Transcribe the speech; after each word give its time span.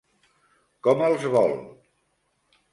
Com 0.87 1.05
els 1.09 1.27
vol? 1.37 1.55